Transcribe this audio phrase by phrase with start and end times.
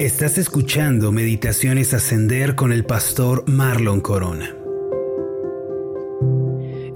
[0.00, 4.56] Estás escuchando Meditaciones Ascender con el pastor Marlon Corona.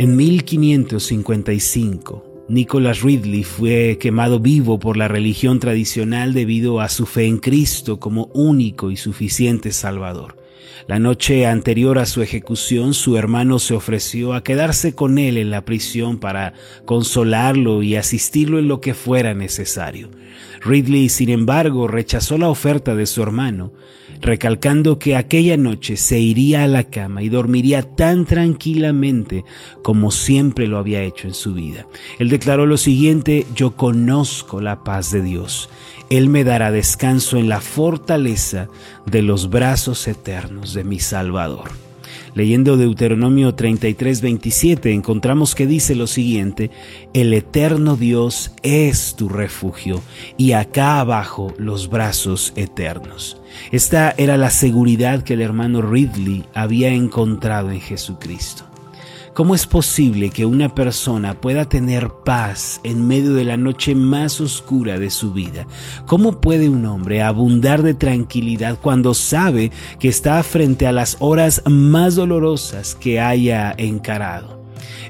[0.00, 7.26] En 1555, Nicholas Ridley fue quemado vivo por la religión tradicional debido a su fe
[7.26, 10.34] en Cristo como único y suficiente Salvador.
[10.86, 15.50] La noche anterior a su ejecución, su hermano se ofreció a quedarse con él en
[15.50, 16.54] la prisión para
[16.84, 20.10] consolarlo y asistirlo en lo que fuera necesario.
[20.60, 23.72] Ridley, sin embargo, rechazó la oferta de su hermano,
[24.20, 29.44] recalcando que aquella noche se iría a la cama y dormiría tan tranquilamente
[29.82, 31.86] como siempre lo había hecho en su vida.
[32.18, 35.68] Él declaró lo siguiente, yo conozco la paz de Dios.
[36.10, 38.68] Él me dará descanso en la fortaleza
[39.06, 41.87] de los brazos eternos de mi Salvador.
[42.38, 46.70] Leyendo Deuteronomio 33, 27, encontramos que dice lo siguiente,
[47.12, 50.00] el eterno Dios es tu refugio
[50.36, 53.42] y acá abajo los brazos eternos.
[53.72, 58.67] Esta era la seguridad que el hermano Ridley había encontrado en Jesucristo.
[59.38, 64.40] ¿Cómo es posible que una persona pueda tener paz en medio de la noche más
[64.40, 65.68] oscura de su vida?
[66.06, 71.62] ¿Cómo puede un hombre abundar de tranquilidad cuando sabe que está frente a las horas
[71.66, 74.57] más dolorosas que haya encarado?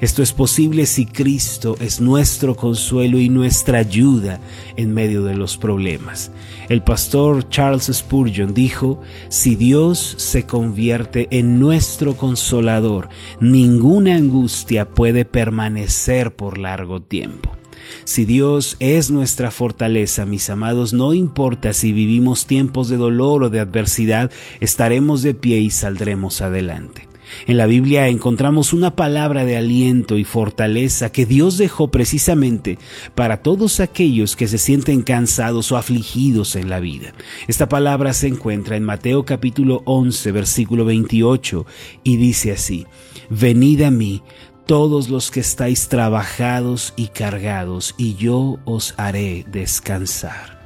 [0.01, 4.41] Esto es posible si Cristo es nuestro consuelo y nuestra ayuda
[4.77, 6.31] en medio de los problemas.
[6.69, 13.09] El pastor Charles Spurgeon dijo, si Dios se convierte en nuestro consolador,
[13.41, 17.59] ninguna angustia puede permanecer por largo tiempo.
[18.05, 23.51] Si Dios es nuestra fortaleza, mis amados, no importa si vivimos tiempos de dolor o
[23.51, 27.08] de adversidad, estaremos de pie y saldremos adelante.
[27.47, 32.79] En la Biblia encontramos una palabra de aliento y fortaleza que Dios dejó precisamente
[33.15, 37.13] para todos aquellos que se sienten cansados o afligidos en la vida.
[37.47, 41.67] Esta palabra se encuentra en Mateo capítulo 11 versículo 28
[42.05, 42.87] y dice así,
[43.31, 44.23] Venid a mí
[44.67, 50.58] todos los que estáis trabajados y cargados, y yo os haré descansar.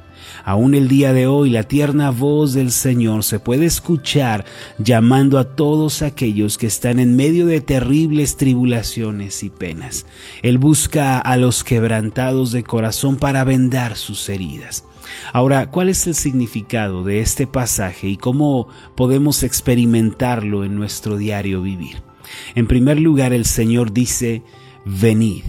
[0.43, 4.45] Aún el día de hoy la tierna voz del Señor se puede escuchar
[4.77, 10.05] llamando a todos aquellos que están en medio de terribles tribulaciones y penas.
[10.41, 14.85] Él busca a los quebrantados de corazón para vendar sus heridas.
[15.31, 21.61] Ahora, ¿cuál es el significado de este pasaje y cómo podemos experimentarlo en nuestro diario
[21.61, 22.01] vivir?
[22.55, 24.43] En primer lugar, el Señor dice,
[24.85, 25.43] venid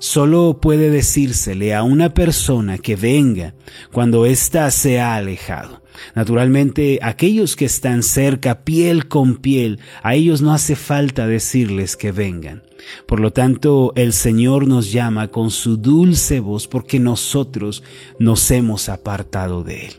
[0.00, 3.54] solo puede decírsele a una persona que venga
[3.92, 5.82] cuando ésta se ha alejado.
[6.14, 12.10] Naturalmente, aquellos que están cerca, piel con piel, a ellos no hace falta decirles que
[12.10, 12.62] vengan.
[13.06, 17.82] Por lo tanto, el Señor nos llama con su dulce voz porque nosotros
[18.18, 19.92] nos hemos apartado de Él.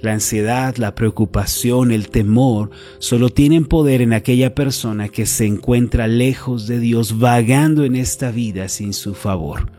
[0.00, 6.06] La ansiedad, la preocupación, el temor solo tienen poder en aquella persona que se encuentra
[6.06, 9.70] lejos de Dios, vagando en esta vida sin su favor.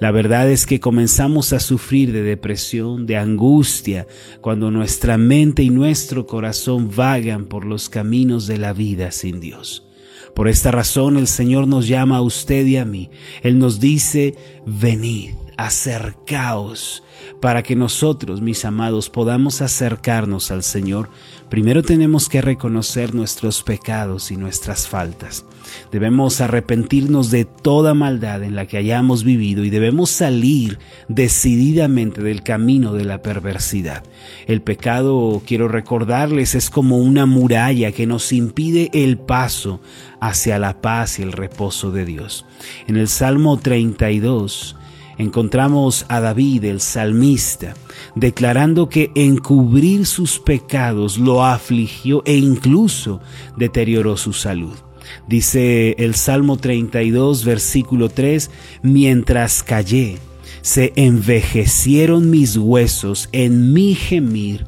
[0.00, 4.06] La verdad es que comenzamos a sufrir de depresión, de angustia,
[4.40, 9.86] cuando nuestra mente y nuestro corazón vagan por los caminos de la vida sin Dios.
[10.34, 13.10] Por esta razón el Señor nos llama a usted y a mí.
[13.42, 14.34] Él nos dice,
[14.66, 17.02] venid acercaos.
[17.40, 21.08] Para que nosotros, mis amados, podamos acercarnos al Señor,
[21.48, 25.44] primero tenemos que reconocer nuestros pecados y nuestras faltas.
[25.90, 32.42] Debemos arrepentirnos de toda maldad en la que hayamos vivido y debemos salir decididamente del
[32.42, 34.02] camino de la perversidad.
[34.46, 39.80] El pecado, quiero recordarles, es como una muralla que nos impide el paso
[40.20, 42.46] hacia la paz y el reposo de Dios.
[42.86, 44.76] En el Salmo 32,
[45.18, 47.74] encontramos a David, el salmista,
[48.14, 53.20] declarando que encubrir sus pecados lo afligió e incluso
[53.56, 54.74] deterioró su salud.
[55.28, 58.50] Dice el Salmo 32, versículo 3,
[58.82, 60.18] mientras callé,
[60.62, 64.66] se envejecieron mis huesos en mi gemir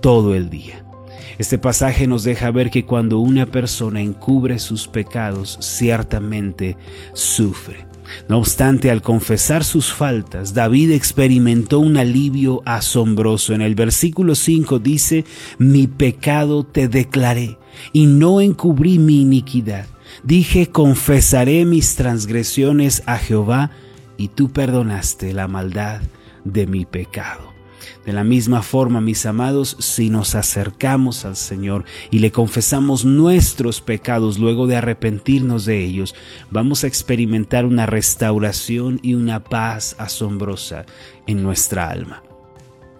[0.00, 0.84] todo el día.
[1.38, 6.76] Este pasaje nos deja ver que cuando una persona encubre sus pecados, ciertamente
[7.12, 7.86] sufre.
[8.28, 13.54] No obstante, al confesar sus faltas, David experimentó un alivio asombroso.
[13.54, 15.24] En el versículo 5 dice,
[15.58, 17.58] mi pecado te declaré
[17.92, 19.86] y no encubrí mi iniquidad.
[20.22, 23.70] Dije, confesaré mis transgresiones a Jehová
[24.16, 26.00] y tú perdonaste la maldad
[26.44, 27.55] de mi pecado.
[28.04, 33.80] De la misma forma, mis amados, si nos acercamos al Señor y le confesamos nuestros
[33.80, 36.14] pecados luego de arrepentirnos de ellos,
[36.50, 40.86] vamos a experimentar una restauración y una paz asombrosa
[41.26, 42.22] en nuestra alma.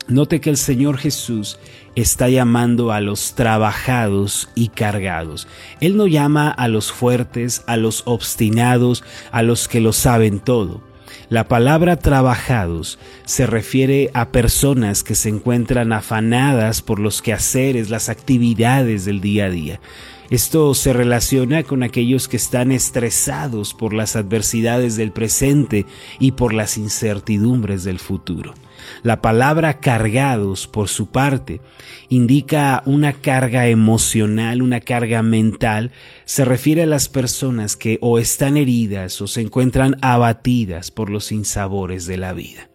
[0.09, 1.59] Note que el Señor Jesús
[1.97, 5.49] está llamando a los trabajados y cargados.
[5.81, 9.03] Él no llama a los fuertes, a los obstinados,
[9.33, 10.81] a los que lo saben todo.
[11.29, 18.09] La palabra trabajados se refiere a personas que se encuentran afanadas por los quehaceres, las
[18.09, 19.81] actividades del día a día.
[20.31, 25.85] Esto se relaciona con aquellos que están estresados por las adversidades del presente
[26.21, 28.55] y por las incertidumbres del futuro.
[29.03, 31.61] La palabra cargados, por su parte,
[32.09, 35.93] indica una carga emocional, una carga mental,
[36.25, 41.33] se refiere a las personas que o están heridas o se encuentran abatidas por los
[41.33, 42.69] insabores de la vida.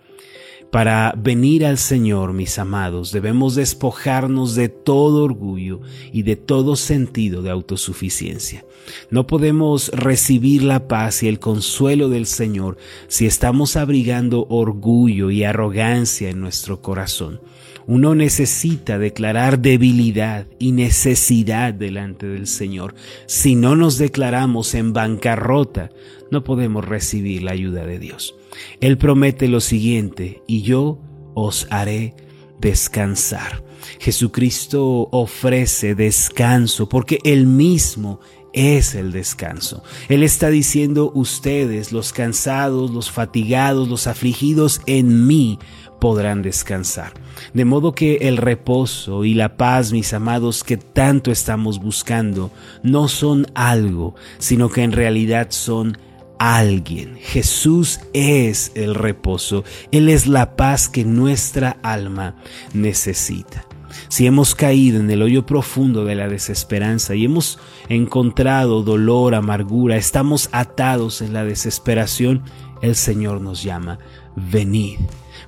[0.71, 5.81] Para venir al Señor, mis amados, debemos despojarnos de todo orgullo
[6.13, 8.63] y de todo sentido de autosuficiencia.
[9.09, 12.77] No podemos recibir la paz y el consuelo del Señor
[13.09, 17.41] si estamos abrigando orgullo y arrogancia en nuestro corazón.
[17.85, 22.95] Uno necesita declarar debilidad y necesidad delante del Señor.
[23.25, 25.89] Si no nos declaramos en bancarrota,
[26.29, 28.35] no podemos recibir la ayuda de Dios.
[28.79, 30.99] Él promete lo siguiente, y yo
[31.33, 32.15] os haré
[32.59, 33.63] descansar.
[33.99, 38.19] Jesucristo ofrece descanso porque Él mismo
[38.53, 39.83] es el descanso.
[40.09, 45.57] Él está diciendo, ustedes, los cansados, los fatigados, los afligidos, en mí
[45.99, 47.13] podrán descansar.
[47.53, 52.51] De modo que el reposo y la paz, mis amados, que tanto estamos buscando,
[52.83, 55.97] no son algo, sino que en realidad son
[56.41, 57.17] alguien.
[57.21, 59.63] Jesús es el reposo.
[59.91, 62.35] Él es la paz que nuestra alma
[62.73, 63.67] necesita.
[64.09, 67.59] Si hemos caído en el hoyo profundo de la desesperanza y hemos
[67.89, 72.41] encontrado dolor, amargura, estamos atados en la desesperación,
[72.81, 73.99] el Señor nos llama,
[74.35, 74.97] venid,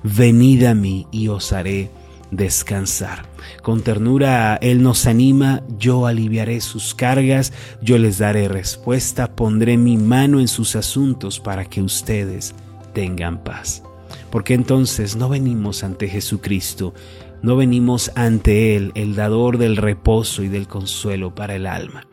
[0.04, 1.90] venid a mí y os haré
[2.36, 3.26] descansar.
[3.62, 7.52] Con ternura Él nos anima, yo aliviaré sus cargas,
[7.82, 12.54] yo les daré respuesta, pondré mi mano en sus asuntos para que ustedes
[12.92, 13.82] tengan paz.
[14.30, 16.94] Porque entonces no venimos ante Jesucristo,
[17.42, 22.06] no venimos ante Él, el dador del reposo y del consuelo para el alma.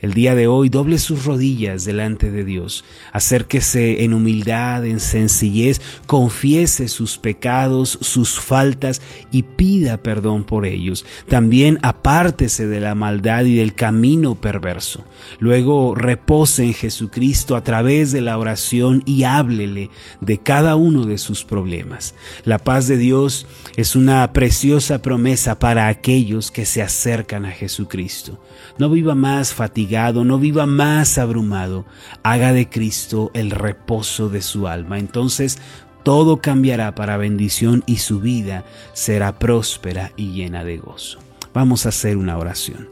[0.00, 5.80] El día de hoy doble sus rodillas delante de Dios, acérquese en humildad, en sencillez,
[6.06, 11.04] confiese sus pecados, sus faltas y pida perdón por ellos.
[11.28, 15.04] También apártese de la maldad y del camino perverso.
[15.38, 19.90] Luego repose en Jesucristo a través de la oración y háblele
[20.20, 22.14] de cada uno de sus problemas.
[22.44, 23.46] La paz de Dios
[23.76, 28.40] es una preciosa promesa para aquellos que se acercan a Jesucristo.
[28.78, 31.86] No viva más fatigado, no viva más abrumado.
[32.22, 35.00] Haga de Cristo el reposo de su alma.
[35.00, 35.58] Entonces
[36.04, 41.18] todo cambiará para bendición y su vida será próspera y llena de gozo.
[41.52, 42.88] Vamos a hacer una oración.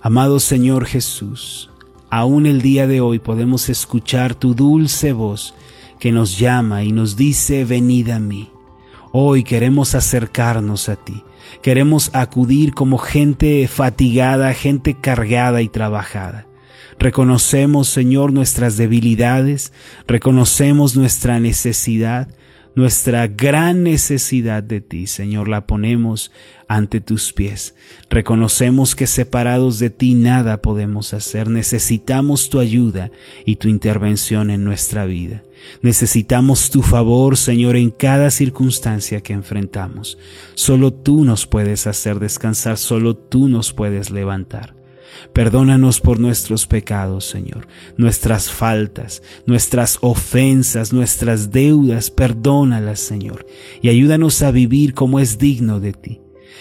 [0.00, 1.70] Amado Señor Jesús,
[2.10, 5.54] aún el día de hoy podemos escuchar tu dulce voz
[6.00, 8.50] que nos llama y nos dice, venid a mí.
[9.12, 11.22] Hoy queremos acercarnos a ti.
[11.62, 16.46] Queremos acudir como gente fatigada, gente cargada y trabajada.
[16.98, 19.72] Reconocemos, Señor, nuestras debilidades,
[20.06, 22.28] reconocemos nuestra necesidad,
[22.78, 26.30] nuestra gran necesidad de ti, Señor, la ponemos
[26.68, 27.74] ante tus pies.
[28.08, 31.48] Reconocemos que separados de ti nada podemos hacer.
[31.50, 33.10] Necesitamos tu ayuda
[33.44, 35.42] y tu intervención en nuestra vida.
[35.82, 40.16] Necesitamos tu favor, Señor, en cada circunstancia que enfrentamos.
[40.54, 44.77] Solo tú nos puedes hacer descansar, solo tú nos puedes levantar.
[45.32, 53.46] Perdónanos por nuestros pecados, Señor, nuestras faltas, nuestras ofensas, nuestras deudas, perdónalas, Señor,
[53.82, 56.20] y ayúdanos a vivir como es digno de ti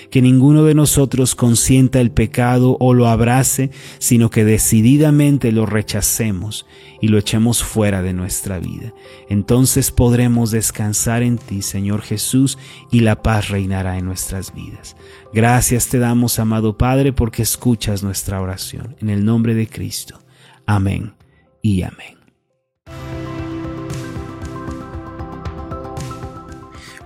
[0.09, 6.65] que ninguno de nosotros consienta el pecado o lo abrace, sino que decididamente lo rechacemos
[7.01, 8.93] y lo echemos fuera de nuestra vida.
[9.29, 12.57] Entonces podremos descansar en ti, Señor Jesús,
[12.91, 14.95] y la paz reinará en nuestras vidas.
[15.33, 18.95] Gracias te damos, amado Padre, porque escuchas nuestra oración.
[18.99, 20.19] En el nombre de Cristo.
[20.65, 21.13] Amén
[21.61, 22.16] y amén.